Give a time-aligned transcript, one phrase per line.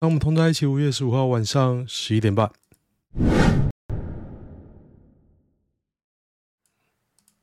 [0.00, 0.64] 那我们同在一起。
[0.64, 2.52] 五月十五号晚上十一点半。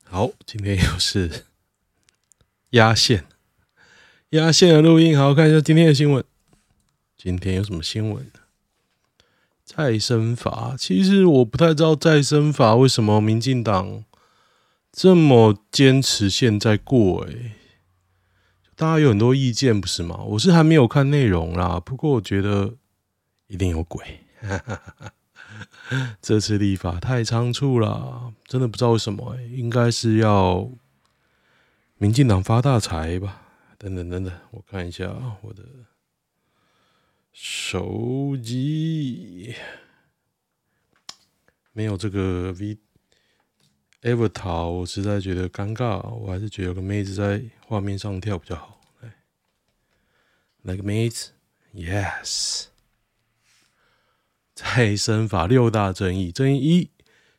[0.04, 1.44] 好，今天又是
[2.70, 3.26] 压线，
[4.30, 5.18] 压线的录音。
[5.18, 6.24] 好，看一下今天的新闻。
[7.18, 8.26] 今天有什么新闻？
[9.62, 14.04] 再生法，其实我不太知道再生法为什么民进党
[14.90, 17.52] 这么坚持现在过，诶。
[18.76, 20.22] 大家有很多意见，不是吗？
[20.22, 22.76] 我是还没有看内容啦，不过我觉得
[23.46, 24.20] 一定有鬼。
[26.20, 30.70] 这次立法太仓促了，真的不知道为什么、应该是要
[31.96, 33.42] 民进党发大财吧？
[33.78, 35.08] 等等等等，我看一下
[35.40, 35.62] 我的
[37.32, 39.54] 手机，
[41.72, 42.76] 没有这个 V。
[44.06, 48.80] Avatar，我实在觉得尴尬，我还是觉得有个妹子在画面上跳比较好。
[49.00, 49.12] 来，
[50.62, 51.32] 来个妹子
[51.74, 52.66] ，Yes。
[54.54, 56.90] 再生法六大争议：争议一，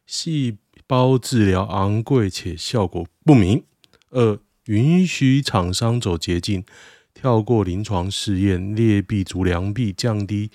[0.05, 3.63] 细胞治疗昂贵且效果不明；
[4.09, 6.65] 二，允许厂商走捷径，
[7.13, 10.51] 跳过临床试验，劣币逐良币，降低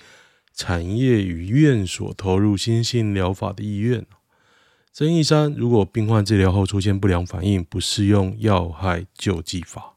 [0.53, 4.05] 产业与院所投入新兴疗法的意愿。
[4.93, 9.95] 争议三：如果病患治疗后出现不良反应，不适用药害救济法。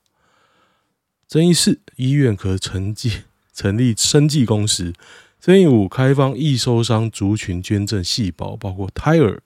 [1.28, 4.94] 争议四：医院可成立成立生技公司。
[5.38, 9.42] 争议五：开放易受伤族群捐赠细胞，包括胎儿，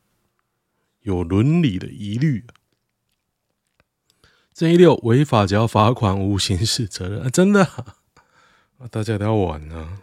[1.03, 2.45] 有伦理的疑虑。
[4.55, 7.23] 争议六：违法只要罚款，无刑事责任。
[7.23, 7.69] 啊、真的、
[8.89, 9.99] 大家都要玩啊！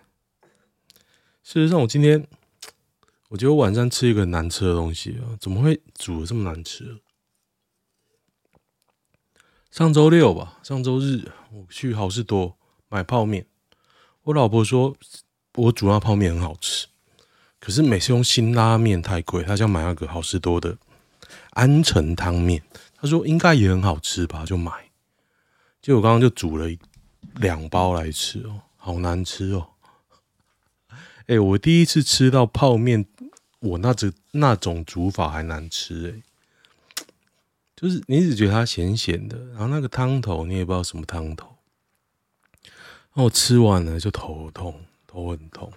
[1.42, 2.28] 事实上，我今天。
[3.30, 6.98] 我觉得晚上吃一个很难吃的东西啊，怎么会煮的这么难吃？
[9.70, 13.46] 上周六吧，上周日我去好市多买泡面，
[14.24, 14.96] 我老婆说
[15.56, 16.88] 我煮那泡面很好吃，
[17.60, 20.78] 可是每次用辛拉面太贵，她想买那个好市多的
[21.52, 22.64] 安城汤面，
[22.96, 24.72] 她说应该也很好吃吧，就买。
[25.82, 26.66] 结果我刚刚就煮了
[27.36, 29.72] 两包来吃哦，好难吃哦。
[31.28, 33.06] 哎、我第一次吃到泡面，
[33.60, 37.06] 我那只那种煮法还难吃哎、欸，
[37.76, 41.48] 就是你只觉得它咸咸的，然后那个汤头你也不知道什么汤头，
[42.64, 45.72] 然后我吃完了就头痛，头很痛。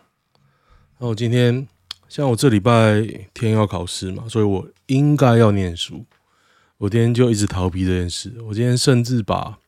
[0.99, 1.67] 然后我今天
[2.09, 3.01] 像我这礼拜
[3.33, 6.05] 天要考试嘛，所以我应该要念书，
[6.79, 8.41] 我今天就一直逃避这件事。
[8.43, 9.59] 我今天甚至把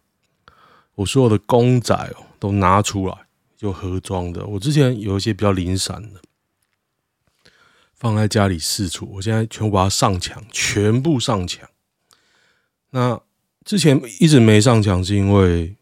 [0.97, 3.17] 我所有的公仔哦都拿出来。
[3.55, 6.21] 就盒装的，我之前有一些比较零散的，
[8.03, 11.69] 放在家里四处，我现在全部把它上墙，全部上墙。
[12.91, 13.21] 那
[13.65, 15.77] 之前一直没上墙，是因为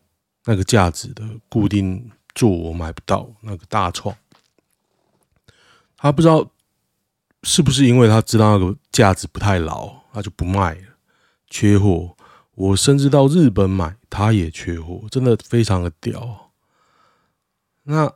[0.45, 4.15] 那个架子的固定座我买不到，那个大创，
[5.97, 6.47] 他不知道
[7.43, 10.89] 是不是因为他知道那个架子不太牢，他就不卖了，
[11.49, 12.15] 缺货。
[12.55, 16.51] 我甚至到日本买，他也缺货，真的非常的屌。
[17.85, 18.13] 那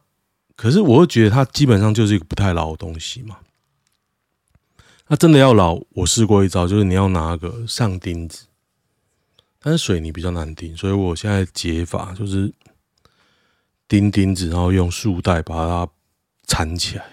[0.56, 3.38] 可是，我会觉得它基本上就是一个不太牢的东西嘛。
[5.08, 8.46] 那真的要老，我试过一招，就是你要拿个上钉子，
[9.58, 12.52] 但是水泥比较难钉，所以我现在解法就是
[13.86, 15.92] 钉钉子，然后用束带把它
[16.46, 17.04] 缠起来。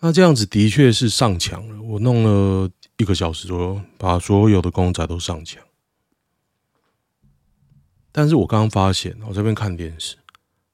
[0.00, 1.80] 那这样子的确是上墙了。
[1.80, 5.62] 我弄了一个小时左右，把所有的公仔都上墙。
[8.12, 10.16] 但是我刚刚发现，我这边看电视。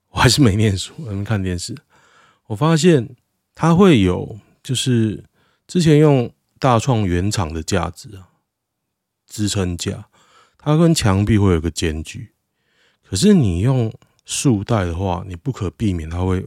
[0.09, 1.77] 我还是没念书，我们看电视。
[2.49, 3.15] 我发现
[3.55, 5.23] 它会有，就是
[5.71, 8.31] 之前用大创原厂的架子啊，
[9.29, 10.09] 支撑架，
[10.59, 12.33] 它跟墙壁会有个间距。
[13.05, 13.95] 可是你用
[14.25, 16.39] 束带的话，你不可避免它会，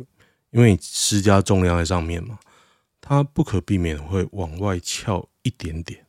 [0.50, 2.38] 因为你施加重量在上面嘛，
[3.00, 6.06] 它不可避免会往外翘一点点。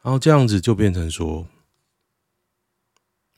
[0.00, 1.48] 然后这样子就变成说。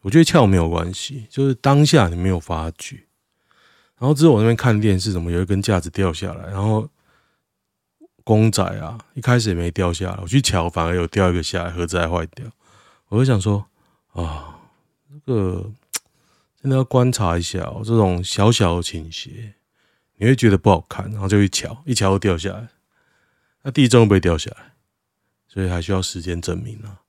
[0.03, 3.07] 我觉得翘没有关系，就是当下你没有发觉，
[3.99, 6.87] 然后之后我那边看电视，怎么有一根架子掉下来，然后
[8.29, 12.45] 公仔啊，一开始也没掉下来，我去瞧，反而有掉一个下来，盒子还坏掉。
[13.09, 13.65] 我就想说
[14.13, 14.61] 啊，
[15.25, 15.73] 这个
[16.61, 19.55] 真的要观察一下哦，这种小小的倾斜，
[20.17, 22.69] 你会觉得不好看，然后就去瞧，一瞧就掉下来，
[23.63, 24.75] 那地震会不会掉下来？
[25.49, 27.01] 所以还需要时间证明啊。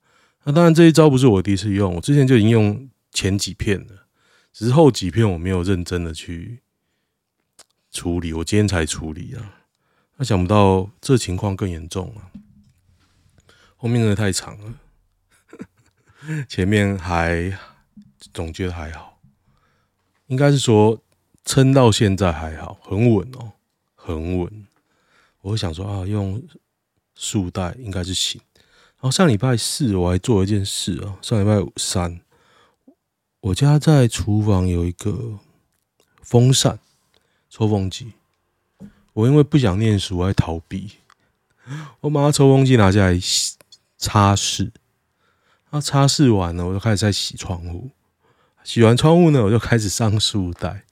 [0.44, 4.06] 那当然，这一招不是我第一次用，我之前就已经用前几片了，
[4.54, 6.62] 只是后几片我没有认真的去
[7.90, 9.59] 处理，我今天才处理啊。
[10.20, 12.28] 那想不到这情况更严重啊，
[13.74, 14.74] 后面真的太长了，
[16.46, 17.58] 前面还
[18.34, 19.18] 总觉得还好，
[20.26, 21.00] 应该是说
[21.46, 23.52] 撑到现在还好，很稳哦，
[23.94, 24.66] 很稳。
[25.40, 26.46] 我想说啊，用
[27.14, 28.38] 束带应该是行。
[28.54, 32.20] 然后上礼拜四我还做了一件事啊，上礼拜三，
[33.40, 35.38] 我家在厨房有一个
[36.20, 36.78] 风扇
[37.48, 38.12] 抽风机，
[39.20, 40.92] 我因为不想念书，我还逃避，
[42.00, 43.18] 我把它抽风机拿下来
[43.98, 44.70] 擦拭，
[45.70, 47.90] 那擦拭完了，我就开始在洗窗户，
[48.64, 50.84] 洗完窗户呢，我就开始上束带，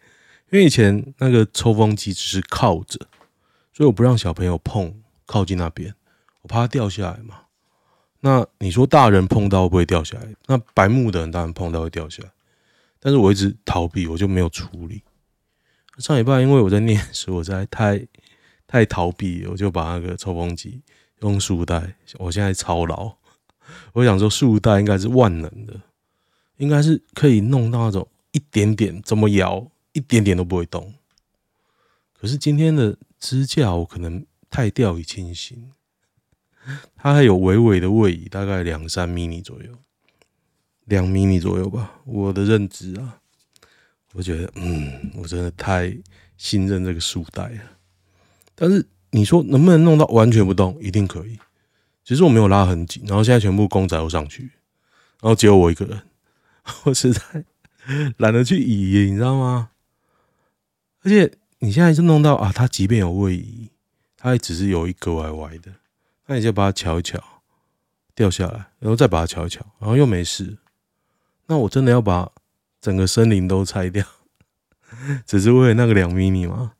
[0.50, 2.98] 因为以前那个抽风机只是靠着，
[3.72, 5.94] 所以我不让小朋友碰靠近那边，
[6.42, 7.40] 我怕它掉下来嘛。
[8.20, 10.34] 那你说大人碰到会不会掉下来？
[10.46, 12.30] 那白木的人当然碰到会掉下来，
[13.00, 15.02] 但是我一直逃避，我就没有处理。
[15.98, 18.06] 上礼拜因为我在念书，我在太
[18.68, 20.80] 太逃避，我就把那个抽风机
[21.22, 21.96] 用束带。
[22.18, 23.16] 我现在超老，
[23.94, 25.80] 我想说束带应该是万能的，
[26.58, 30.94] 应该是可以弄到那种一点点怎么摇一点点都不会动。
[32.12, 35.72] 可是今天的支架我可能太掉以轻心。
[36.94, 39.72] 它还有微微的位移，大概两三毫米左右，
[40.84, 42.02] 两毫米左右吧。
[42.04, 43.20] 我的认知啊，
[44.12, 45.96] 我觉得，嗯，我真的太
[46.36, 47.77] 信任这个束带了。
[48.60, 50.76] 但是你说能不能弄到完全不动？
[50.82, 51.38] 一定可以。
[52.04, 54.50] 其实我没有拉很紧，然后现在全部公仔都上去，
[55.20, 56.02] 然后只有我一个人，
[56.84, 57.44] 我实在
[58.16, 59.70] 懒得去移，你知道吗？
[61.02, 63.70] 而且你现在就弄到啊，它即便有位移，
[64.16, 65.70] 它也只是有一个歪歪的。
[66.26, 67.22] 那你就把它敲一敲，
[68.14, 70.58] 掉下来，然后再把它敲一敲，然后又没事。
[71.46, 72.30] 那我真的要把
[72.80, 74.04] 整个森林都拆掉，
[75.24, 76.72] 只是为了那个两米米吗？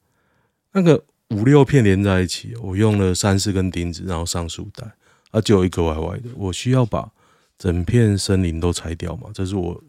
[0.73, 4.91] 那个五六片连在一起，我用了三四根钉子，然后上束带，
[5.31, 6.31] 啊，就有一个歪歪的。
[6.35, 7.13] 我需要把
[7.59, 9.31] 整片森林都拆掉吗？
[9.35, 9.85] 这是我，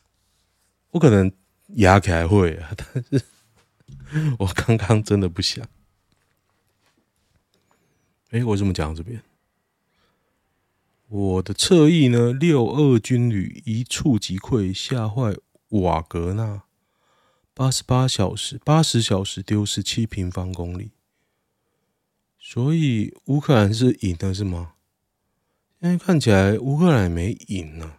[0.92, 1.32] 我可能
[1.76, 3.22] 压起来会啊，但是
[4.38, 5.66] 我刚刚真的不想。
[8.30, 9.22] 哎，我怎么讲这边？
[11.08, 12.34] 我的侧翼呢？
[12.34, 15.34] 六二军旅一触即溃，吓坏
[15.70, 16.64] 瓦格纳。
[17.58, 20.92] 八十八小时，八十小时丢失七平方公里。
[22.38, 24.74] 所以乌克兰是赢的，是吗？
[25.80, 27.96] 现在看起来乌克兰没赢呢。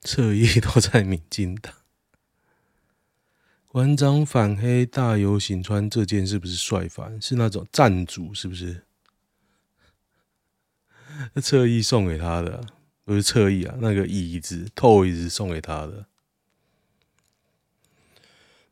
[0.00, 1.74] 侧翼都在民进党。
[3.66, 7.20] 馆长反黑大游行穿这件是不是帅翻？
[7.20, 8.86] 是那种赞助是不是？
[11.34, 12.64] 那 侧翼送给他的，
[13.08, 16.06] 不是侧翼啊，那个椅子透椅子送给他的。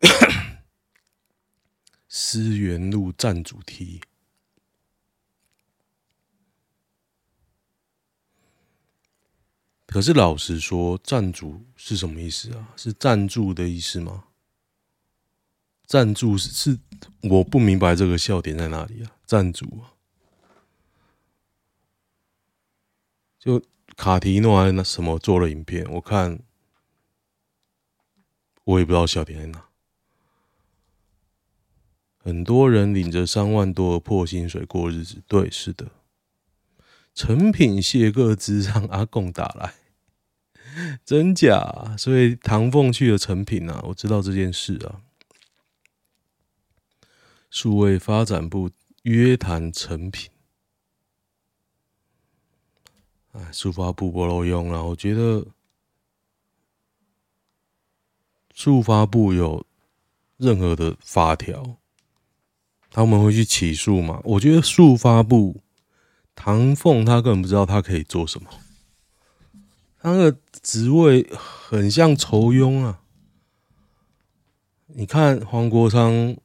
[2.06, 4.03] 思源路站主题。
[9.87, 12.75] 可是老实说，赞助是什么意思啊？
[12.77, 14.27] 是赞助的意思吗？
[15.87, 16.79] 赞助是是，
[17.23, 19.17] 我不明白这个笑点在哪里啊？
[19.25, 19.94] 赞助啊，
[23.39, 23.62] 就
[23.96, 26.38] 卡提诺还是那什么做了影片，我看
[28.64, 29.64] 我也不知道小田在哪。
[32.19, 35.90] 很多人领着三万多的破薪水过日子，对，是的。
[37.14, 39.75] 成品谢各资让阿贡打来，
[41.06, 41.96] 真假？
[41.96, 45.00] 所以唐凤去了成品啊，我知道这件事啊。
[47.48, 48.70] 数位发展部
[49.05, 50.31] 约谈成品，
[53.36, 54.82] 哎，数发部不漏用了。
[54.82, 55.46] 我觉得
[58.55, 59.66] 速发部有
[60.36, 61.76] 任何的法条，
[62.90, 64.20] 他们会去起诉吗？
[64.24, 65.62] 我觉得速发部
[66.34, 68.48] 唐凤他根本不知道他可以做什么，
[70.00, 73.00] 他那个职位很像仇庸啊。
[74.86, 76.36] 你看黄国昌。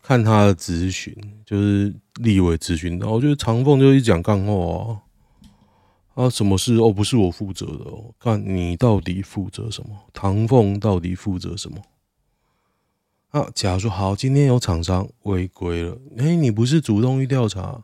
[0.00, 4.52] 看他的咨询，就是立委咨询，然后我觉得长凤就一讲干话
[6.14, 9.90] 啊，啊，什么事哦，不是我负责的哦，看你到底负责什么？
[10.12, 11.78] 唐凤到底负责什么？
[13.30, 17.82] 啊，假如说好，今天有厂商违规了，哎，你不是主动去调查，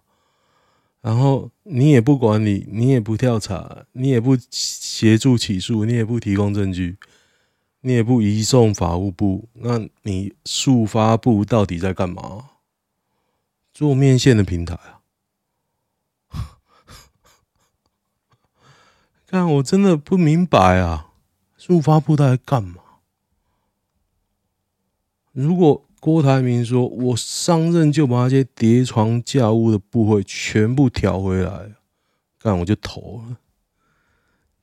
[1.00, 6.96] 然后你也不管理，你也不调查，你也不协助起诉，你也不提供证据。
[7.86, 12.46] 你也不移送法务部，那你速发部到底在干嘛？
[13.74, 15.02] 做面线的平台啊？
[19.26, 21.10] 看我真的不明白啊！
[21.56, 22.76] 速发部在干嘛？
[25.32, 31.72] 如果郭台铭说我上任就把那些叠床架屋的部会全部调回来，
[32.38, 33.38] 干我就投了。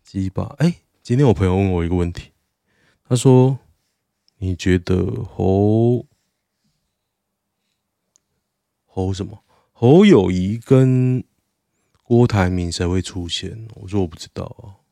[0.04, 2.32] 鸡巴，哎、今天我朋友问我一个问题，
[3.10, 3.60] 他说
[4.40, 6.06] ：“你觉得侯
[8.94, 11.24] 侯什么侯友谊跟
[12.04, 14.84] 郭台铭谁会出现？”我说：“我不知道啊，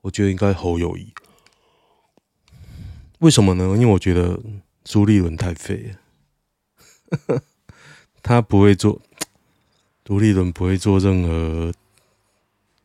[0.00, 1.12] 我觉得应该侯友谊。
[3.20, 3.64] 为什么呢？
[3.76, 4.40] 因为我觉得
[4.84, 5.94] 朱立伦太废
[7.28, 7.42] 了，
[8.22, 9.00] 他不会做，
[10.04, 11.72] 朱立伦不会做任何。”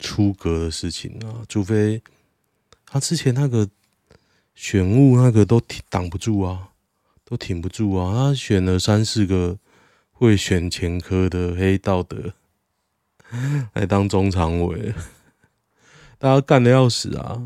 [0.04, 2.02] 出格的事情啊，除非
[2.88, 3.70] 他之前那个
[4.56, 6.72] 选务那个都挡不住啊，
[7.24, 8.12] 都挺不住啊。
[8.12, 9.60] 他选了三四个
[10.22, 12.36] 会选前科的黑道德
[13.74, 14.94] 来当中常委，
[16.20, 17.42] 大家干的要死啊！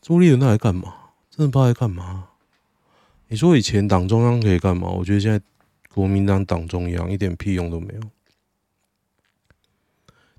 [0.00, 0.94] 朱立伦那来干嘛？
[1.30, 2.28] 真的不知道来干嘛？
[3.26, 4.88] 你说以前党中央可以干嘛？
[4.88, 5.40] 我觉得现在
[5.92, 8.00] 国民党党中央一点屁用都没有。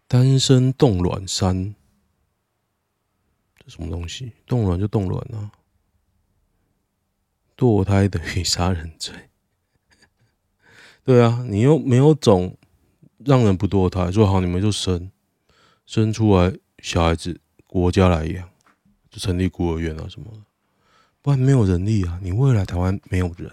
[0.08, 1.76] 单身冻卵三，
[3.58, 4.32] 这什么东西？
[4.46, 5.52] 冻卵就冻卵啊！
[7.58, 9.14] 堕胎等于杀人罪。
[11.04, 12.58] 对啊，你又没有种
[13.18, 15.12] 让人不堕胎，说好你们就生，
[15.86, 18.50] 生出来小孩子国家来养，
[19.10, 20.44] 就成立孤儿院啊什么的，
[21.22, 22.20] 不然没有人力啊！
[22.22, 23.52] 你未来台湾没有人，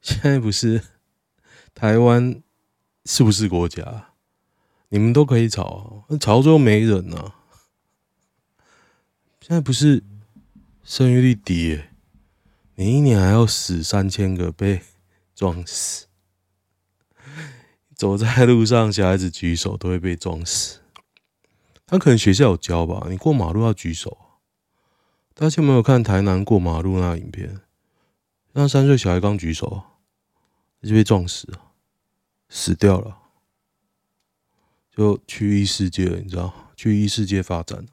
[0.00, 0.82] 现在不是
[1.74, 2.42] 台湾
[3.04, 4.10] 是不是国家？
[4.90, 7.34] 你们都可以吵，那吵到最后没人呐、啊。
[9.40, 10.04] 现在不是
[10.84, 11.80] 生育率低，
[12.76, 14.80] 你一年还要死三千个被
[15.42, 16.06] 撞死，
[17.96, 20.78] 走在路上小孩子举手都会被撞死。
[21.84, 23.08] 他可能学校有教吧？
[23.10, 24.16] 你过马路要举手。
[25.34, 27.60] 大家有没有看台南过马路那个影片？
[28.52, 29.82] 那三岁小孩刚举手，
[30.80, 31.72] 就被撞死了，
[32.48, 33.18] 死掉了。
[34.92, 36.54] 就去异世界了，你知道？
[36.76, 37.84] 去异世界发展，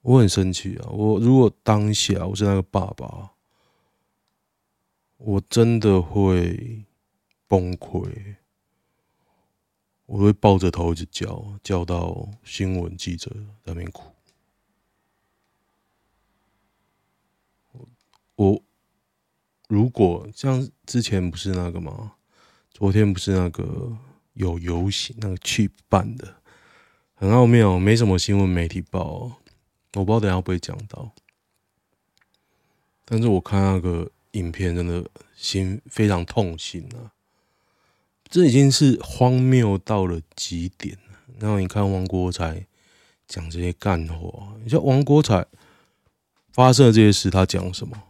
[0.00, 0.88] 我很生气啊！
[0.88, 3.32] 我如果当下我是那个爸爸，
[5.16, 6.84] 我真的会
[7.46, 8.36] 崩溃，
[10.06, 13.30] 我会抱着头一直叫，叫到新闻记者
[13.64, 14.12] 在那边哭。
[18.36, 18.62] 我
[19.68, 22.14] 如果像之前不是那个吗？
[22.70, 23.96] 昨天不是那个？
[24.36, 26.42] 有游行，那个去办的
[27.14, 29.32] 很奥妙，没什么新闻媒体报，
[29.94, 31.10] 我不知道等下会不会讲到。
[33.06, 37.12] 但是我看那个影片，真的心非常痛心啊！
[38.28, 41.18] 这已经是荒谬到了极点了。
[41.38, 42.66] 然后你看王国才
[43.28, 45.46] 讲这些干活，你像王国才
[46.52, 48.02] 发生了这些事，他讲什么？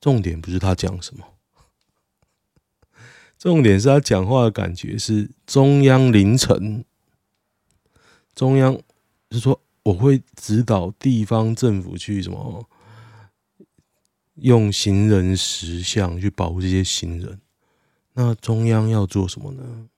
[0.00, 1.24] 重点不是他讲什么。
[3.38, 6.84] 重点是他讲话的感觉是中央凌晨，
[8.34, 8.80] 中央
[9.30, 12.66] 是说我会指导地方政府去什么
[14.36, 17.40] 用行人石像去保护这些行人，
[18.14, 19.88] 那中央要做什么呢？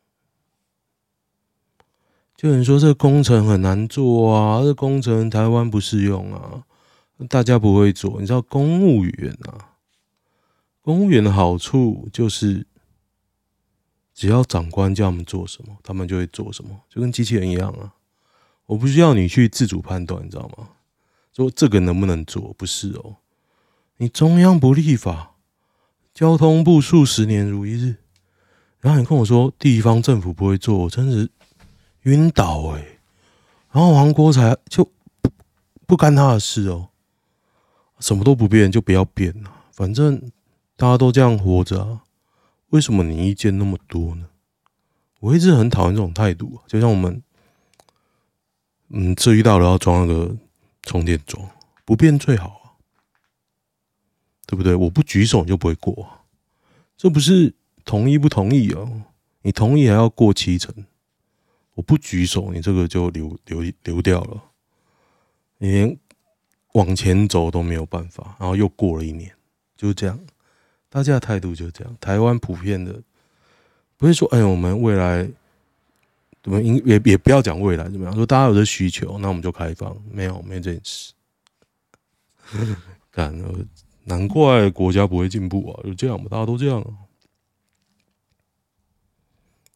[2.37, 6.65] 就有人说这工程很难做啊，这工程台湾不适用啊，
[7.29, 8.21] 大家不会做。
[8.21, 9.77] 你知道公务员啊，
[10.81, 12.67] 公务员的好处就是。
[14.21, 17.95] 只要长官叫他们做什么，他们就会做什么，就跟机器人一样啊！
[18.67, 20.71] 我不需要你去自主判断，你知道吗？
[21.33, 23.15] 说这个能不能做，不是哦。
[23.99, 25.35] 你中央不立法，
[26.15, 27.97] 交通部数十年如一日，
[28.81, 31.29] 然后你跟我说地方政府不会做，我真是
[32.03, 32.99] 晕倒诶。
[33.71, 34.91] 然后王国才就
[35.87, 36.89] 不干他的事哦，
[37.99, 40.31] 什么都不变就不要变了，反正
[40.77, 42.03] 大家都这样活着啊。
[42.71, 44.29] 为什么你意见那么多呢？
[45.21, 47.21] 我一直很讨厌这种态度啊，就像我们，
[48.91, 50.37] 嗯，这遇到了要装那个
[50.83, 51.51] 充电桩，
[51.85, 52.58] 不变最好，
[54.49, 54.75] 对不对？
[54.75, 56.09] 我不举手你就不会过，
[56.97, 57.53] 这不是
[57.85, 59.03] 同意不同意哦？
[59.43, 60.75] 你同意还要过七成，
[61.75, 64.43] 我不举手，你这个就流流流掉了，
[65.59, 65.99] 你连
[66.73, 69.31] 往前走都没有办法，然后又过了一年，
[69.77, 70.19] 就是这样。
[70.89, 71.95] 大家的态度就是这样。
[72.01, 72.99] 台湾普遍的
[73.99, 75.29] 不是说，哎，我们未来
[76.43, 79.95] 怎么应也也不要讲未来怎么样，说大家有这需求，那我们就开放。
[80.11, 81.13] 没有，没有这件事。
[83.13, 83.39] 干，
[84.09, 85.81] 难怪国家不会进步啊！
[85.85, 86.85] 就这样吧，大家都这样。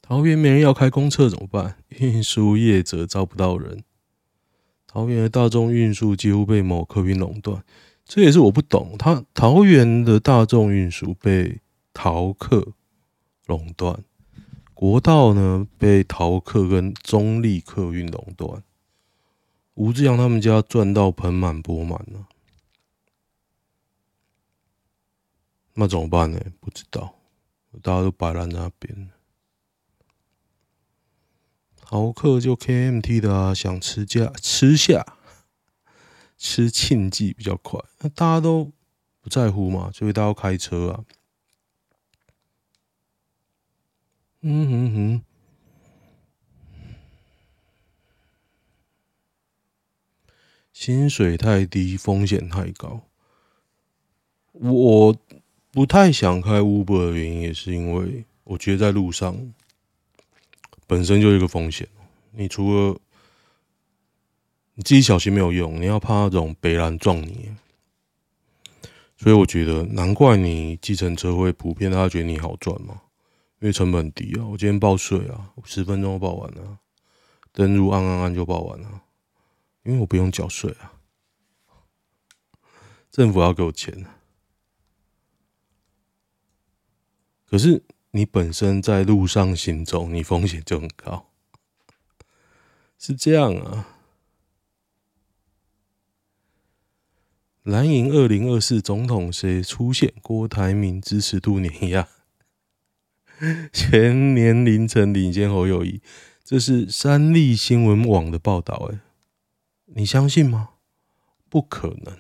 [0.01, 1.77] 桃园没人要开公厕怎么办？
[2.01, 3.85] 运输业者招不到人。
[4.87, 7.63] 桃园的大众运输几乎被某客运垄断。
[8.05, 11.61] 这也是我不懂，他桃园的大众运输被
[11.95, 12.73] 桃客
[13.47, 14.03] 垄断，
[14.75, 18.63] 国道呢被桃客跟中立客运垄断，
[19.75, 22.27] 吴志扬他们家赚到盆满钵满了，
[25.75, 26.39] 那怎么办呢？
[26.61, 27.15] 不知道，
[27.83, 29.11] 大家都摆烂在那边。
[31.77, 35.17] 桃客就 KMT 的啊，想吃价吃下，
[36.39, 38.73] 吃庆记比较快，那大家都
[39.21, 41.05] 不在乎嘛，所以大家都开车啊。
[44.41, 45.23] 嗯哼哼，
[50.73, 53.09] 薪水太低，风险太高。
[54.53, 55.17] 我
[55.73, 59.35] 不太想开 Uber 的原因，也是因为我觉得在路上
[60.87, 61.89] 本身就是一个风险。
[62.33, 63.01] 你除了
[64.75, 67.51] 你自己小心没有用，你要怕那种北兰撞你。
[69.17, 73.01] 所以我觉得，难怪你计程车会普遍大家觉得你好赚嘛。
[73.61, 76.79] 因为成本低啊，我今天报税啊，十分钟报完了，
[77.53, 79.03] 登入按按按就报完了，
[79.85, 80.93] 因为我不用缴税啊，
[83.11, 84.05] 政府要给我钱。
[87.53, 87.83] 可是
[88.13, 91.29] 你本身在路上行走，你风险就很高，
[92.99, 93.99] 是这样啊。
[97.63, 100.15] 蓝营二零二四总统谁出现？
[100.23, 102.09] 郭台铭支持度碾压。
[103.71, 106.01] 全年凌晨领先侯友宜，
[106.43, 108.89] 这是三立新闻网的报道。
[108.91, 109.01] 哎，
[109.89, 110.71] 你相信吗？
[111.51, 112.19] 不可能，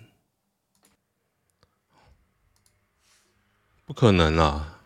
[3.87, 4.81] 不可能啊！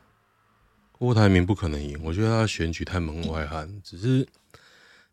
[0.99, 3.81] 郭台铭不可能赢，我觉得他选举太门外汉。
[3.83, 4.27] 只是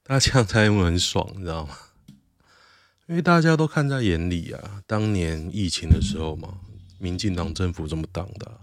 [0.01, 1.75] 大家这样猜会很爽，你知道吗？
[3.07, 4.81] 因为大家都看在眼里啊。
[4.87, 6.59] 当年疫情的时候嘛，
[6.99, 8.59] 民进党政府这么挡的。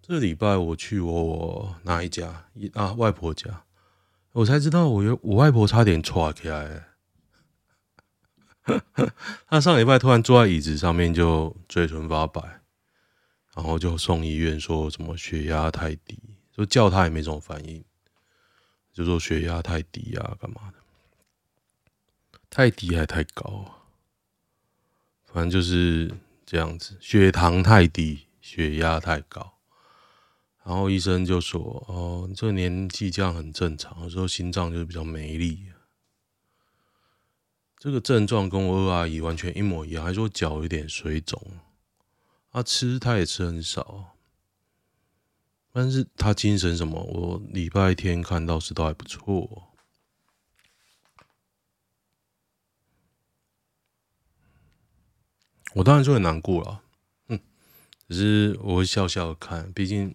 [0.00, 2.92] 这礼拜我去我，我哪一家啊？
[2.92, 3.64] 外婆家，
[4.32, 6.84] 我才知道我有我外婆差点踹起来。
[9.48, 12.60] 她上礼拜突然坐在椅子上面就嘴唇发白，
[13.54, 16.18] 然后就送医院说什么血压太低，
[16.52, 17.84] 就叫她也没什么反应，
[18.92, 22.38] 就说血压太低啊，干嘛的？
[22.50, 23.82] 太低还太高啊？
[25.24, 26.12] 反正就是
[26.46, 29.54] 这样子，血糖太低，血压太高。
[30.64, 34.02] 然后医生就说：“哦，这年纪这样很正常。
[34.02, 35.66] 有时候心脏就是比较没力。
[37.78, 41.38] 这个症状跟我二阿姨完全一模一样，还说脚有点水肿。
[42.54, 44.16] 他吃他也吃很少，
[45.72, 49.74] 但是他精神什么，我礼拜天看到是都还不错。
[55.74, 56.80] 我当然就很难过了，
[57.26, 57.40] 嗯，
[58.08, 60.14] 只是我会笑笑看，毕竟。”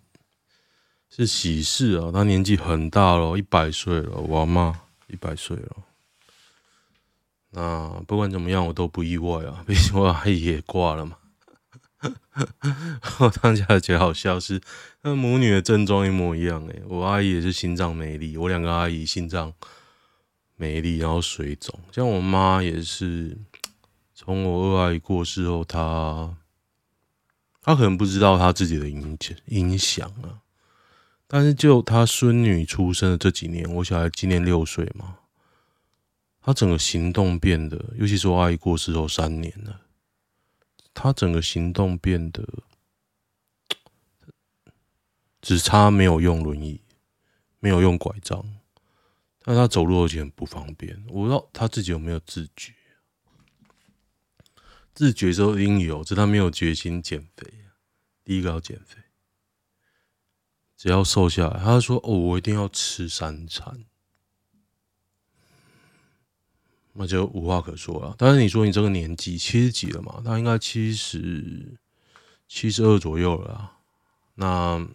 [1.11, 2.11] 是喜事啊！
[2.13, 4.15] 他年纪很大了，一百岁了。
[4.17, 5.77] 我妈一百岁了。
[7.49, 9.63] 那不管怎么样，我都不意外啊。
[9.67, 11.17] 毕竟我阿姨也挂了嘛。
[13.19, 14.61] 我当下觉得好笑是，
[15.01, 16.81] 那母女的症状一模一样诶。
[16.87, 19.53] 我阿姨也是心脏没力，我两个阿姨心脏
[20.55, 21.77] 没力，然后水肿。
[21.91, 23.37] 像我妈也是，
[24.15, 26.35] 从我二阿姨过世后，她
[27.61, 30.39] 她可能不知道她自己的影影响啊。
[31.31, 35.17] 但是就他孙女出生的这几年，我小孩今年六岁嘛，
[36.41, 39.79] 他整个行动变得，尤其是我阿姨过世后三年了，
[40.93, 42.43] 他整个行动变得，
[45.41, 46.81] 只差没有用轮椅，
[47.59, 48.45] 没有用拐杖，
[49.39, 51.01] 但他走路而且很不方便。
[51.07, 52.73] 我不知道他自己有没有自觉，
[54.93, 57.53] 自觉之后应有，只是他没有决心减肥。
[58.23, 58.97] 第一个要减肥。
[60.77, 63.85] 只要瘦下来，他说：“哦，我一定要吃三餐。”
[67.01, 68.13] 那就无话可说了。
[68.17, 70.21] 但是你说你这个年纪七十几了嘛？
[70.25, 71.79] 他应该七十
[72.45, 73.71] 七十二左右了。
[74.35, 74.85] 那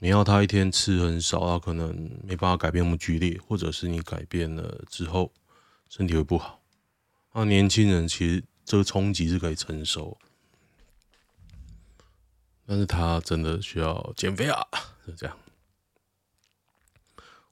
[0.00, 5.32] 你要他一天吃很少，他可能没办法改变那么剧烈，或者是你改变了之后
[5.88, 6.60] 身体会不好。
[7.34, 10.18] 那年轻人其实这个冲击是可以承受。
[12.66, 14.66] 但是他真的需要减肥啊，
[15.06, 15.38] 是这样。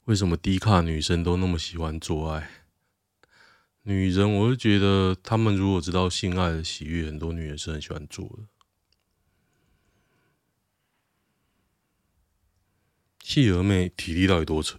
[0.07, 2.66] 为什么低卡女生都那么喜欢做爱？
[3.89, 8.39] 女人，我就觉得她们如果知道性爱的喜悦，很多女人是很喜欢做的。
[13.21, 14.77] 企鹅妹体力到底多扯？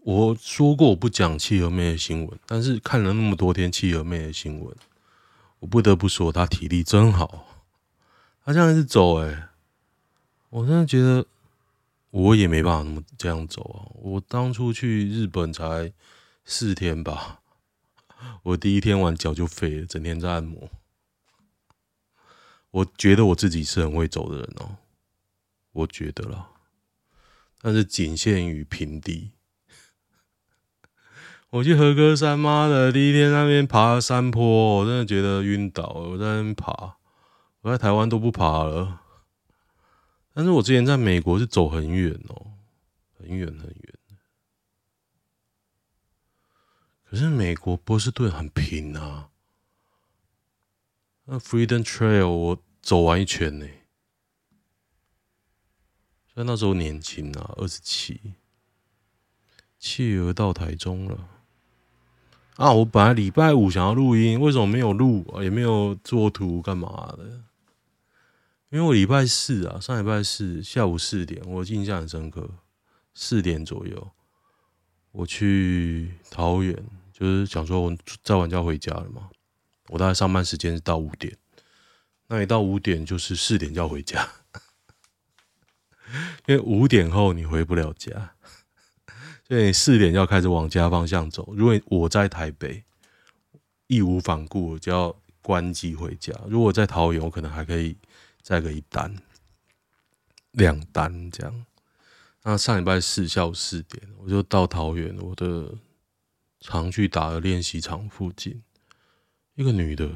[0.00, 4.76] 我说过我不讲企鹅妹的新闻，但是看了那么多天企鹅妹的新闻。
[5.60, 7.62] 我不得不说，她体力真好。
[8.44, 9.50] 她这样一直走，哎，
[10.50, 11.24] 我真的觉得
[12.10, 13.92] 我也没办法那么这样走啊！
[14.02, 15.92] 我当初去日本才
[16.44, 17.40] 四天吧，
[18.42, 20.70] 我第一天完脚就废了，整天在按摩。
[22.70, 24.76] 我觉得我自己是很会走的人哦，
[25.72, 26.48] 我觉得啦，
[27.60, 29.32] 但是仅限于平地。
[31.50, 36.10] 我去和歌山，妈的，第一天那边爬山坡，我真的觉得晕倒了。
[36.10, 36.96] 我在那边爬，
[37.62, 39.00] 我在台湾都不爬了。
[40.36, 42.52] 但是我之前在美国是走很远哦，
[43.18, 43.94] 很远很远。
[47.04, 49.30] 可是美国波士顿很平啊，
[51.24, 53.66] 那 Freedom Trail 我走完一圈呢。
[56.34, 58.34] 所以那时候年轻啊，二十七，
[59.78, 61.30] 企鹅到台中了。
[62.56, 62.72] 啊！
[62.72, 65.24] 我本来礼拜五想要录音，为什么没有录？
[65.42, 67.45] 也没有做图，干嘛的？
[68.76, 72.46] 因为我礼拜四啊，上礼拜四下午四点，我印象很深刻，
[73.14, 74.10] 四点左右，
[75.12, 76.76] 我去桃园，
[77.10, 79.30] 就是想说我再晚就要回家了嘛。
[79.88, 81.34] 我大概上班时间是到五点，
[82.26, 84.28] 那一到五点就是四点就要回家，
[86.44, 88.34] 因为五点后你回不了家。
[89.48, 91.54] 所以四点就要开始往家方向走。
[91.54, 92.84] 如果我在台北，
[93.86, 96.34] 义无反顾我就要关机回家。
[96.46, 97.96] 如果在桃园，我可能还可以
[98.46, 99.12] 再个一单、
[100.52, 101.66] 两单这样。
[102.44, 105.74] 那上礼拜四下午四点，我就到桃园我的
[106.60, 108.62] 常去打的练习场附近，
[109.56, 110.08] 一个女的，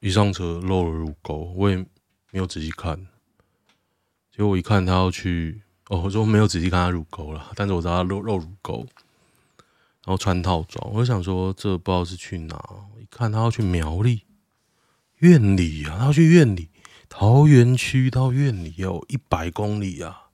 [0.00, 3.08] 一上车露了乳沟，我也没有仔细看，
[4.30, 5.62] 结果我一看她要去。
[5.88, 8.86] 哦，我说没有仔细看他乳沟了，但是我知道他露露乳沟，
[10.04, 10.92] 然后穿套装。
[10.92, 12.62] 我就想说，这不知道是去哪？
[13.00, 14.20] 一看他要去苗栗
[15.18, 16.70] 苑里啊，他要去苑里，
[17.08, 20.30] 桃园区到苑里有一百公里啊！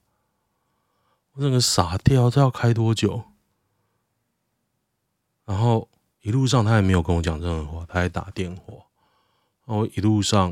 [1.33, 3.23] 我整个傻掉，这要开多久？
[5.45, 5.89] 然后
[6.21, 8.85] 一路上他也没有跟我讲任何话，他还打电话。
[9.65, 10.51] 然后一路上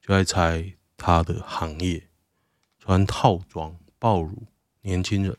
[0.00, 2.08] 就在猜他的行业。
[2.78, 4.46] 穿套装、暴乳，
[4.80, 5.36] 年轻人，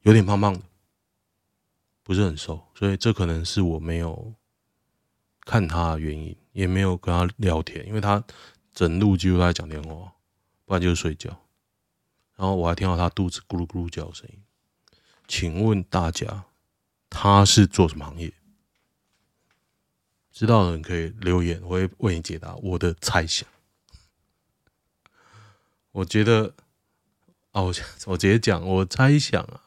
[0.00, 0.62] 有点胖胖的，
[2.02, 4.32] 不是很瘦，所以这可能是我没有
[5.50, 8.22] 看他的原因，也没有跟他聊天，因为他
[8.72, 10.12] 整路几乎都在讲电话，
[10.64, 11.28] 不然就是睡觉。
[12.36, 14.38] 然后我还听到他肚子咕噜咕噜叫的声音。
[15.26, 16.44] 请问大家，
[17.08, 18.32] 他是做什么行业？
[20.30, 23.48] 知道的人可以留言，我会为你解答我的猜想。
[25.90, 26.54] 我觉得，
[27.50, 27.74] 哦，我
[28.06, 29.62] 我直接讲，我猜想啊，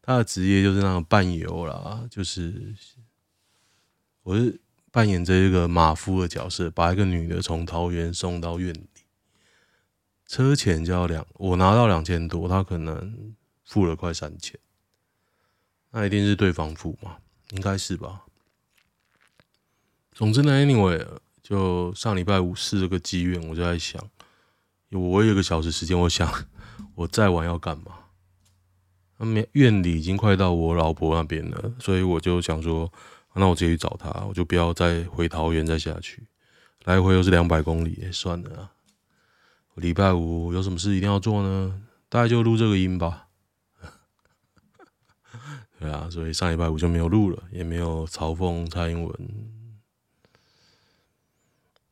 [0.00, 2.72] 他的职业就是那种伴游啦，就是
[4.22, 4.60] 我是
[4.94, 8.86] 扮演这一个马夫的角色，把一个女的从桃园送到院里，
[10.24, 14.56] 车钱就要两，我拿到两千多，他可能付了快三千，
[15.90, 17.16] 那一定是对方付嘛，
[17.50, 18.22] 应该是吧。
[20.12, 21.04] 总之呢，anyway，
[21.42, 24.00] 就上礼拜五试了个机缘，我就在想。
[24.90, 26.32] 我有一个小时时间，我想
[26.94, 27.86] 我再晚要干嘛？
[29.18, 32.92] 那院里已经快到我老婆那边了，所以我就想说，
[33.34, 36.26] 那我直接去找他，我就不要再回桃园再下去，
[36.84, 38.70] 来回又是两百公里，算了。
[39.74, 41.82] 礼拜五有什么事一定要做呢？
[42.08, 43.26] 大概就录这个音吧。
[45.80, 49.12] 对啊，所以上礼拜五就没有录了，也没有嘲讽蔡英文。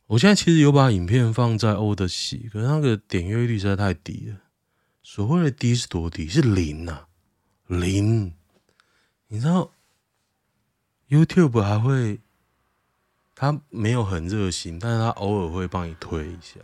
[0.06, 4.36] 我现在其实有把影片放在欧的喜，可是那个点阅率实在太低了。
[5.02, 6.28] 所谓的低是多低？
[6.28, 7.08] 是零啊，
[7.66, 8.32] 零。
[9.26, 9.72] 你知道
[11.12, 12.20] ，YouTube 还会，
[13.34, 16.60] 他没有很热心，但是他偶尔会帮你推一下。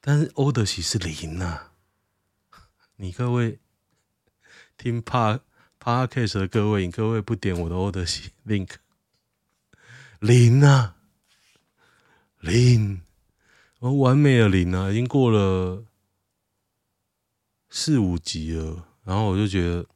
[0.00, 1.72] 但是欧的喜是零啊。
[2.96, 3.58] 你各位
[4.78, 5.40] 听 Pod
[5.78, 8.70] Podcast 的各位，你各位不点我的欧的喜 link，
[10.20, 10.96] 零啊。
[12.40, 13.02] 零，
[13.80, 15.84] 我完美的零啊，已经过了
[17.68, 18.86] 四五集了。
[19.04, 19.86] 然后我就觉得，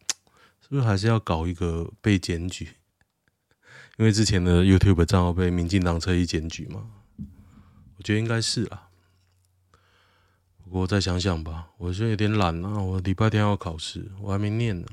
[0.70, 2.76] 不是还是要搞一个被检举？
[3.98, 6.88] 因为之前的 YouTube 账号被民进党侧翼检举嘛。
[7.96, 8.88] 我觉得应该是啊。
[10.62, 12.80] 不过再想想吧，我现在有点懒啊。
[12.80, 14.86] 我礼拜天要考试，我还没念呢。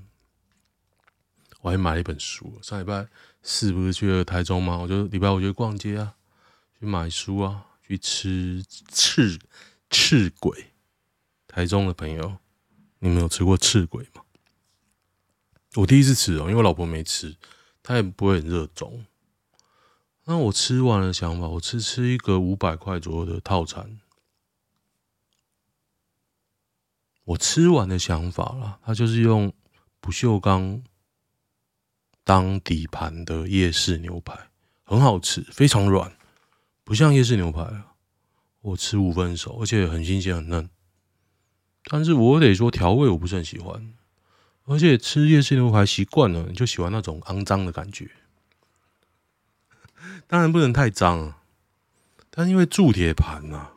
[1.62, 2.60] 我还买了一本书。
[2.64, 3.08] 上礼拜
[3.44, 4.78] 四不是去了台中吗？
[4.78, 6.16] 我就礼拜五就逛街啊。
[6.80, 9.40] 去买书啊，去吃赤
[9.92, 10.72] 赤鬼。
[11.48, 12.38] 台中的朋友，
[12.98, 14.24] 你们有吃过赤鬼吗？
[15.78, 17.36] 我第一次吃哦，因为我老婆没吃，
[17.84, 19.06] 她也不会很热衷。
[20.26, 24.00] 那我吃完了，想法我吃吃一个五百块左右的套餐，
[27.24, 29.54] 我吃完的想法啦，它就是用
[30.00, 30.84] 不锈钢
[32.24, 34.50] 当底盘的夜市牛排，
[34.84, 36.18] 很好吃，非常软，
[36.84, 37.94] 不像夜市牛排啊。
[38.62, 40.70] 我吃五分熟，而且很新鲜很嫩。
[41.84, 43.94] 但是我得说调味我不是很喜欢，
[44.70, 48.12] 而且吃夜市牛排习惯了，你就喜欢那种肮脏的感觉。
[50.28, 51.38] 当然不能太脏啊，
[52.30, 53.72] 但因为铸铁盘呐。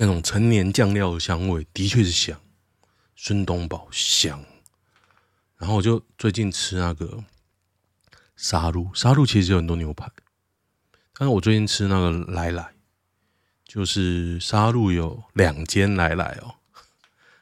[0.00, 2.40] 那种陈年酱料的香味的确是香，
[3.16, 4.44] 孙东宝香。
[5.56, 7.24] 然后我就最近吃那个
[8.36, 10.08] 沙鹿，沙鹿其实有很多牛排，
[11.14, 12.74] 但是我最近吃那个来来，
[13.64, 16.57] 就是沙鹿有两间来来哦，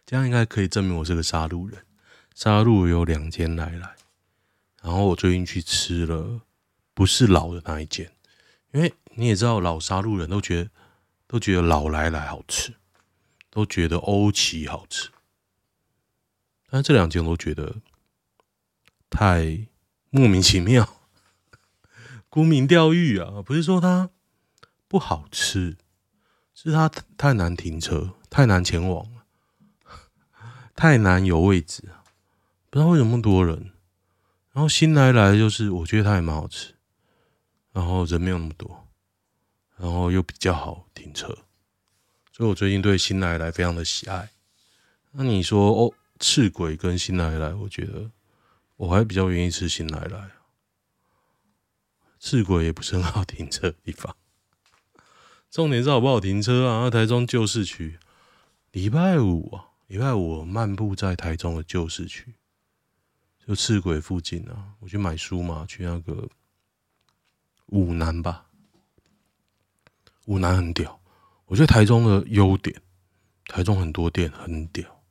[0.07, 1.85] 这样应该可以证明我是个杀鹿人。
[2.35, 3.97] 杀鹿有两间来来，
[4.81, 6.41] 然后我最近去吃了，
[6.95, 8.11] 不是老的那一间，
[8.73, 10.71] 因为你也知道老杀鹿人都觉得。
[11.29, 12.75] 都觉得老来来好吃，
[13.51, 15.11] 都觉得欧奇好吃，
[16.71, 17.83] 但是这两间我都觉得
[19.11, 19.67] 太
[20.11, 21.01] 莫名其妙，
[22.29, 23.43] 沽名钓誉啊！
[23.45, 24.11] 不是说它
[24.87, 25.77] 不好吃，
[26.55, 26.89] 是它
[27.19, 29.05] 太难停车，太难前往，
[30.77, 31.83] 太难有位置，
[32.71, 33.73] 不知道为什么那么多人。
[34.53, 36.75] 然后新来来就是，我觉得它也蛮好吃，
[37.73, 38.87] 然后人没有那么多。
[39.79, 41.27] 然后又比较好停车，
[42.33, 44.31] 所以我最近对新来来非常的喜爱。
[45.13, 48.11] 那你说哦，赤鬼跟新来来，我觉得
[48.77, 50.31] 我还比较愿意吃新来来。
[52.19, 54.17] 赤鬼也不是很好停车的地方，
[55.51, 56.89] 重点是好不好停车啊？
[56.89, 57.99] 台中旧市区，
[58.73, 62.35] 礼拜五啊，礼拜五我漫步在台中的旧市区，
[63.47, 66.29] 就赤鬼附近啊，我去买书嘛，去那个
[67.67, 68.47] 五南吧。
[70.25, 71.01] 五南很屌，
[71.45, 72.83] 我觉得台中的优点，
[73.45, 75.05] 台中很多店很屌，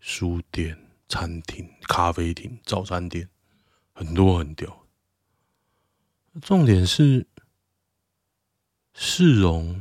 [0.00, 0.76] 书店、
[1.08, 3.28] 餐厅、咖啡厅、早餐店，
[3.92, 4.86] 很多很屌。
[6.42, 7.28] 重点是
[8.92, 9.80] 市容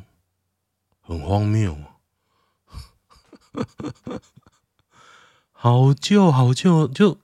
[1.02, 1.92] 很荒谬啊，
[5.51, 7.19] 好旧好旧，就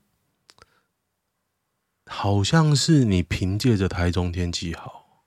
[2.05, 5.23] 好像是你凭借着台中天气好。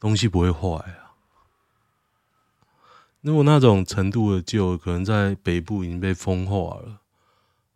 [0.00, 1.14] 东西不会坏啊！
[3.20, 7.02] 如果那种程度的旧，可能在北部已经被风化了。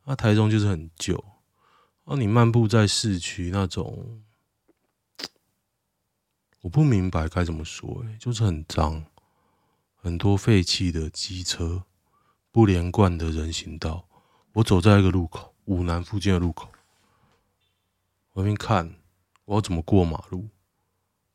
[0.07, 1.25] 那台中就是很旧。
[2.05, 4.25] 而你漫步在市区那种，
[6.63, 9.05] 我不明白该怎么说，哎，就是很脏，
[9.95, 11.85] 很多废弃的机车，
[12.57, 14.09] 不连贯的人行道。
[14.55, 16.71] 我走在一个路口，五南附近的路口，
[18.33, 18.95] 我一边看，
[19.45, 20.49] 我要怎么过马路？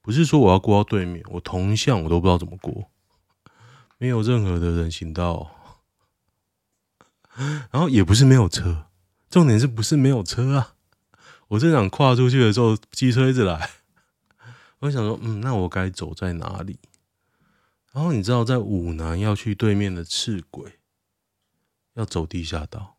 [0.01, 2.89] 不是说我要过到对面，我同向我都不知道怎么过，
[3.99, 5.51] 没有任何的人行道，
[7.69, 8.87] 然后也不是没有车，
[9.29, 10.73] 重点是不是没有车啊？
[11.49, 13.69] 我正想跨出去的时候，机车一直来，
[14.79, 16.79] 我想说，嗯，那我该走在哪里？
[17.91, 20.79] 然后你知道，在五南要去对面的赤鬼，
[21.93, 22.97] 要走地下道，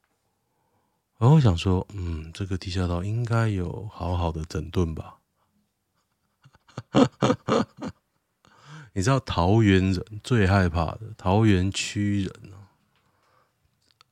[1.19, 5.19] 然后我想说，嗯，这个地下道应该有好好的整顿吧。
[8.95, 12.69] 你知道桃园人最害怕的桃园区人哦，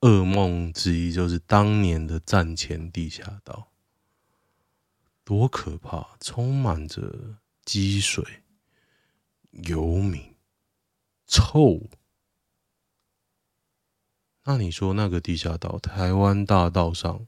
[0.00, 3.68] 噩梦之一就是当年的战前地下道，
[5.24, 6.16] 多可怕！
[6.20, 8.42] 充满着积水、
[9.50, 10.34] 游民、
[11.26, 11.82] 臭。
[14.44, 17.26] 那你说那个地下道，台湾大道上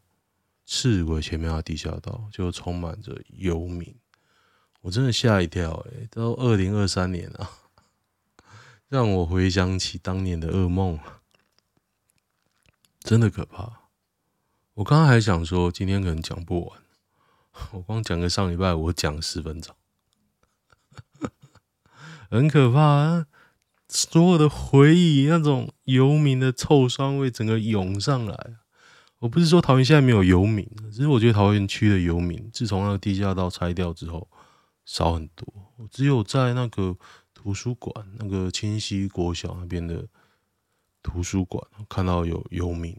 [0.65, 3.95] 赤鬼前面的地下道，就充满着游民。
[4.81, 7.51] 我真的吓一跳，诶，都二零二三年了，
[8.89, 10.99] 让我回想起当年的噩梦，
[13.01, 13.83] 真的可怕。
[14.75, 16.81] 我刚刚还想说今天可能讲不完，
[17.73, 19.77] 我光讲个上礼拜，我讲十分钟，
[22.31, 23.27] 很可怕啊！
[23.93, 28.57] 所有的回忆，那种游民的臭酸味，整个涌上来。
[29.19, 34.29] 我不是说桃园现在没有游民，只是我觉得桃园区的游民，自从那个地下道拆掉之后。
[34.85, 35.47] 少很多，
[35.93, 36.99] 只有在那个
[37.33, 40.09] 图书馆，那个清溪国小那边的
[41.05, 42.99] 图书馆看到有游民。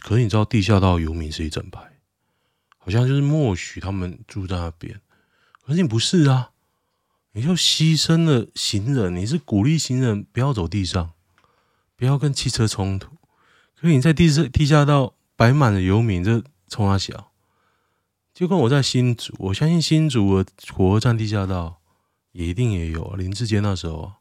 [0.00, 1.98] 可是你知道地下道游民是一整排，
[2.78, 5.00] 好像就是默许他们住在那边。
[5.66, 6.52] 可是你不是啊，
[7.32, 11.12] 你就牺牲了行人，你是鼓励行人不要走地上，
[11.96, 13.10] 不要跟汽车冲突。
[13.74, 17.30] 可是你在地下地下道摆满了游民，这冲三小。
[18.34, 21.80] 就跟我在新竹，我相信新竹的火车站地下道
[22.32, 23.16] 也一定也有啊。
[23.16, 24.12] 林志坚那时候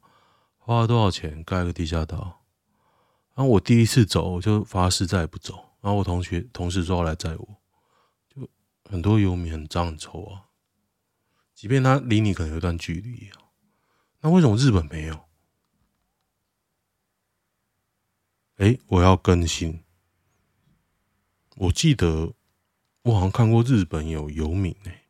[0.58, 2.42] 花了多少钱盖个地下道？
[3.36, 5.54] 然后我第一次走，我就发誓再也不走。
[5.82, 7.48] 然后我同学同事说要来载我，
[8.34, 8.50] 就
[8.90, 10.47] 很多游民很脏很臭啊。
[11.58, 13.50] 即便他离你可能有一段距离啊，
[14.22, 15.28] 那为什么日本没有？
[18.58, 19.84] 哎，我要更新。
[21.56, 22.36] 我记得
[23.02, 25.08] 我好像看过日本有游民哎，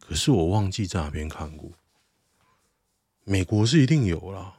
[0.00, 1.70] 可是我忘记在哪边看过。
[3.24, 4.58] 美国是一定有啦。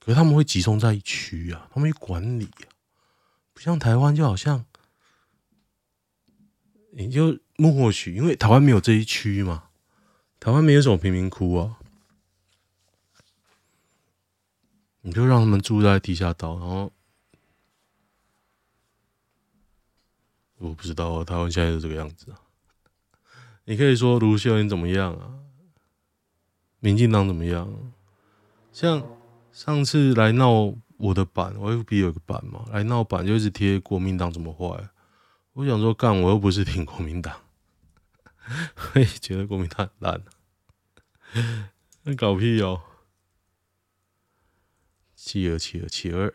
[0.00, 2.66] 可是他们会集中在一区啊，他们管理啊，
[3.54, 4.66] 不像台湾就好像，
[6.90, 9.70] 你就默许，因为台湾没有这一区嘛，
[10.38, 11.78] 台湾没有什么贫民窟啊，
[15.02, 16.92] 你就让他们住在地下道，然后
[20.58, 22.40] 我不知道啊，台湾现在是这个样子啊，
[23.64, 25.34] 你可以说卢秀燕怎么样啊，
[26.80, 27.92] 民进党怎么样，
[28.72, 29.04] 像。
[29.52, 34.90] 上次来闹我的版，我 FB 有个版嘛，来闹版就一直贴国民党怎么坏。
[35.54, 37.34] 我想说干，我又不是挺国民党，
[38.94, 40.22] 我也觉得国民党烂，
[42.02, 42.82] 那搞屁哦！
[45.14, 46.32] 七二七二七二，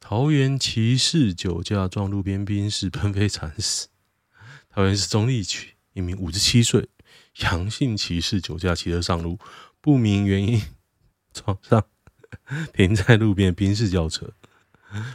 [0.00, 3.88] 桃园骑士酒驾撞路边宾士喷飞惨死。
[4.70, 6.88] 桃园市中坜区一名五十七岁
[7.40, 9.38] 阳性骑士酒驾骑车上路，
[9.80, 10.62] 不明原因。
[11.34, 11.84] 撞上
[12.72, 14.32] 停在路边宾士轿车，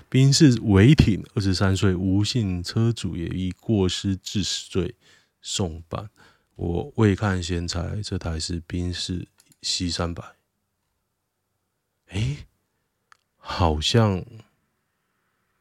[0.09, 4.95] 宾士违停，二十三岁吴姓车主也以过失致死罪
[5.41, 6.09] 送办。
[6.55, 9.27] 我未看先猜，这台是宾士
[9.61, 10.35] C 三百。
[12.07, 12.47] 哎，
[13.35, 14.25] 好像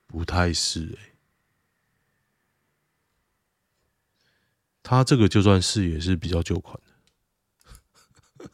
[0.07, 1.11] 不太是哎、欸。
[4.85, 8.51] 他这个就算是也是比较旧款的。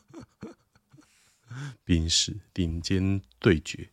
[1.85, 3.91] 宾士顶尖对决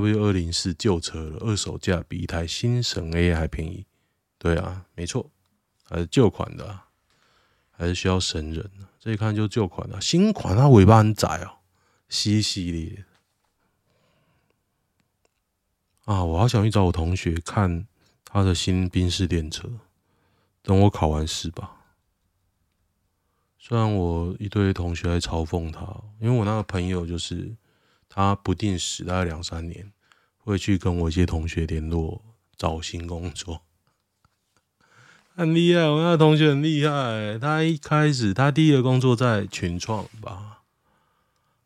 [0.00, 3.86] ，W 二零是旧车了，二手价比一台新神 A 还便宜。
[4.38, 5.30] 对啊，没错，
[5.84, 6.88] 还是旧款的，啊，
[7.70, 8.70] 还是需要神人。
[8.98, 11.58] 这一看就旧款的，新款它尾巴很窄哦
[12.08, 13.04] ，C 系列。
[16.04, 17.86] 啊，我好想去找我同学看
[18.24, 19.70] 他的新宾士电车，
[20.62, 21.70] 等我考完试吧。
[23.58, 25.80] 虽然我一堆同学在嘲讽他，
[26.20, 27.54] 因为我那个朋友就是
[28.14, 29.92] 他不定时大概两三年
[30.38, 32.22] 会去跟我一些同学联络
[32.56, 33.62] 找新工作，
[35.34, 35.80] 很厉害。
[35.88, 40.62] 我那个同学很厉害，他一开始他第一个工作在群创吧，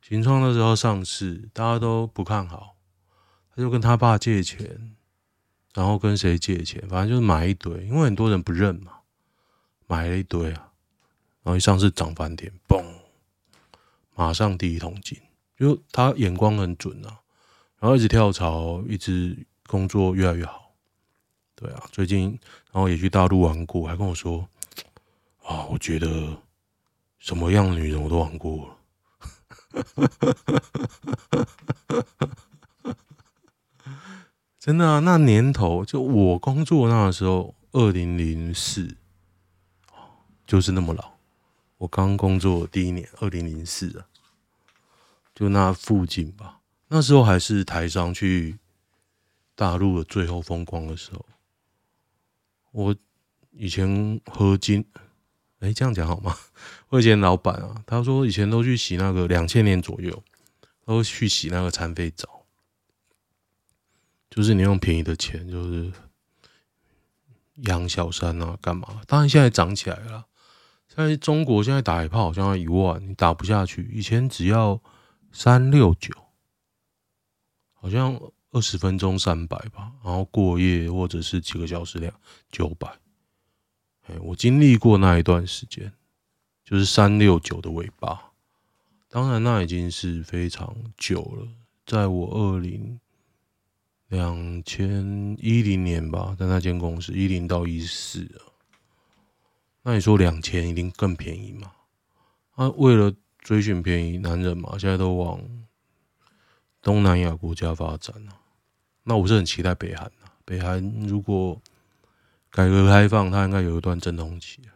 [0.00, 2.76] 群创那时候上市，大家都不看好，
[3.54, 4.96] 他就跟他爸借钱，
[5.74, 9.00] 然后跟谁借钱，反正就是买一堆，因为很多人不认嘛，
[9.86, 10.72] 买了一堆啊。
[11.42, 12.82] 然后一上市涨翻天，嘣，
[14.14, 15.18] 马上第一桶金，
[15.58, 17.18] 就他眼光很准啊，
[17.80, 20.72] 然后一直跳槽，一直工作越来越好，
[21.56, 22.38] 对啊，最近
[22.70, 24.48] 然后也去大陆玩过，还跟我说，
[25.42, 26.36] 啊，我觉得
[27.18, 28.76] 什么样的女人我都玩过了，
[34.60, 38.96] 真的啊，那年头就我工作那时候，二零零四，
[40.46, 41.14] 就是那么老。
[41.78, 44.06] 我刚工作第一年，二零零四啊，
[45.38, 46.58] 就那附近吧。
[46.88, 48.58] 那时候还是台商去
[49.54, 51.24] 大陆的最后风光的时候。
[52.72, 52.96] 我
[53.52, 54.84] 以前合金，
[55.60, 56.36] 哎、这样讲好吗？
[56.88, 60.24] 我以前老板啊，他说以前都去洗那个两千年左右，
[60.84, 62.44] 都去洗那个残废澡，
[64.28, 65.92] 就是你用便宜的钱，就是
[67.66, 69.02] 养小三啊，干嘛？
[69.06, 70.24] 当然现在涨起来了。
[70.88, 73.88] 在中国现在打一炮好像要一万，你打不下去。
[73.92, 74.82] 以前只要
[75.32, 76.12] 三六九，
[77.74, 82.12] 好像二十分钟三百吧，然后过夜或者是几个小时两
[82.50, 82.98] 九百。
[84.06, 85.92] 哎，我经历过那一段时间，
[86.64, 88.32] 就是三六九的尾巴。
[89.10, 91.48] 当然，那已经是非常久了，
[91.86, 92.98] 在我二零
[94.08, 98.48] 两千一零年吧，在那间公司一零到一四啊。
[99.82, 101.72] 那你说两千一定更便宜吗？
[102.56, 105.40] 啊，为了追寻便宜男人嘛，现在都往
[106.82, 108.40] 东南亚国家发展了。
[109.04, 111.60] 那我是很期待北韩啊，北韩如果
[112.50, 114.74] 改革开放，它应该有一段阵痛期啊。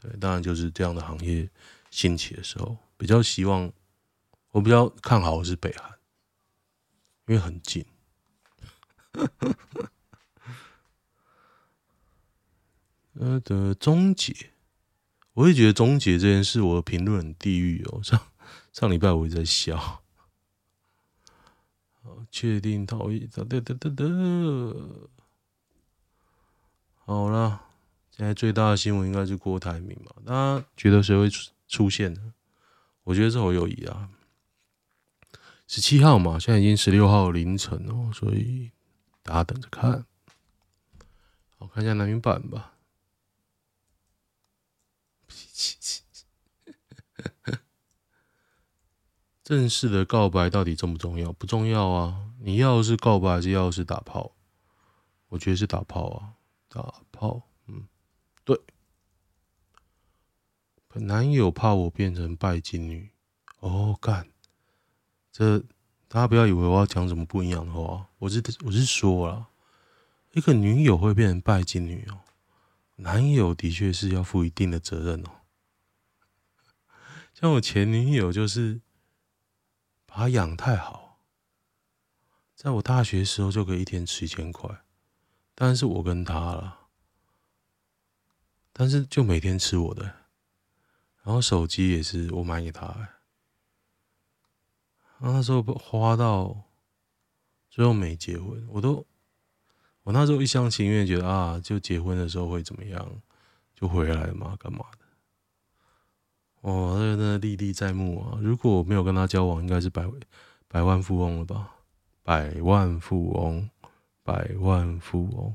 [0.00, 1.48] 对，当然就是这样的行业
[1.90, 3.72] 兴起的时候，比较希望，
[4.50, 5.90] 我比较看好的是北韩，
[7.26, 7.84] 因为很近。
[13.14, 14.32] 呃的终结，
[15.38, 18.02] 我会觉得终结这件事，我的评论很地狱哦。
[18.02, 18.20] 上
[18.72, 19.76] 上礼拜我也在笑。
[22.02, 24.04] 好，确定逃逸，哒哒哒哒哒。
[26.96, 27.62] 好了，
[28.10, 30.12] 现在最大的新闻应该是郭台铭嘛？
[30.26, 32.34] 大家觉得谁会出出现呢？
[33.04, 34.10] 我觉得是侯友宜啊。
[35.68, 38.72] 十七号嘛，现在已经十六号凌晨哦，所以
[39.22, 40.04] 大家等着看。
[41.58, 42.72] 我看一下南云版吧。
[49.48, 51.32] 正式的告白到底重不重要？
[51.32, 52.32] 不重要啊！
[52.38, 54.36] 你要是告白，还是要是打炮？
[55.28, 56.34] 我觉得是打炮啊，
[56.68, 57.40] 打炮。
[57.66, 57.88] 嗯，
[58.44, 58.60] 对。
[60.96, 63.10] 男友怕我变成拜金女，
[63.60, 64.28] 哦，干！
[65.32, 65.60] 这
[66.08, 69.48] 大家不要以为我要讲什么不一样的话，我是我是说啊，
[70.32, 72.20] 一个女友会变成拜金女哦，
[72.96, 75.30] 男友的确是要负一定的责任哦。
[77.32, 78.82] 像我前女友就是
[80.10, 81.20] 把他养太好，
[82.56, 84.80] 在我大学时候就可以一天吃一千块，
[85.54, 86.88] 但是我跟他了，
[88.72, 90.04] 但是就每天吃我的，
[91.22, 92.98] 然后手机也是我买给他的，
[95.18, 96.64] 然后那时候花到
[97.68, 99.06] 最后没结婚，我都
[100.04, 103.20] 我那时候一厢情愿觉得啊，就结婚的时候会怎么样，
[103.74, 105.04] 就回来嘛，干嘛的？
[106.60, 108.38] 哦，那那历历在目啊！
[108.42, 110.04] 如果我没有跟他交往，应该是百
[110.66, 111.76] 百万富翁了吧？
[112.22, 113.70] 百万富翁，
[114.22, 115.54] 百万富翁，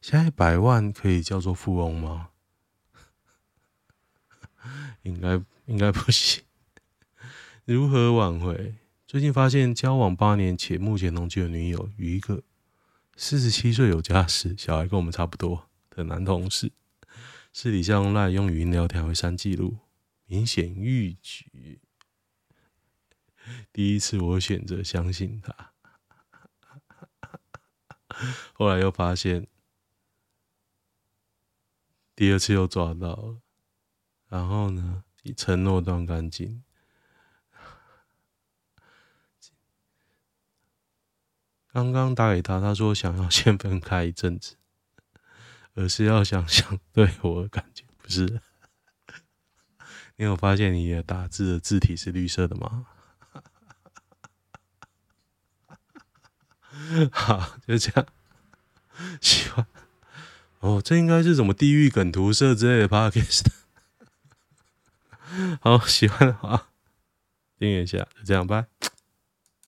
[0.00, 2.30] 现在百万可以叫做富翁吗？
[5.02, 6.42] 应该应该不行。
[7.64, 8.74] 如何挽回？
[9.06, 12.42] 最近发现交往八年且目前同居的女友与一个
[13.16, 16.72] 四十七岁有家室、小孩跟我们差不多的男同事，
[17.52, 19.76] 私底下用赖用语音聊天会删记录。
[20.32, 21.82] 明显逾矩。
[23.70, 25.74] 第一次我选择相信他，
[28.54, 29.46] 后来又发现，
[32.14, 33.42] 第二次又抓到了，
[34.30, 36.64] 然后呢，以承诺断干净。
[41.74, 44.56] 刚刚打给他，他说想要先分开一阵子，
[45.74, 48.40] 而是要想想对我的感觉，不是。
[50.16, 52.86] 你有发现你的打字的字体是绿色的吗？
[57.10, 58.06] 好，就这样。
[59.20, 59.66] 喜欢
[60.60, 63.46] 哦，这应该是什么地狱梗图社之类的 podcast。
[65.60, 66.68] 好，喜欢的话
[67.58, 68.66] 订阅一下，就这样，拜。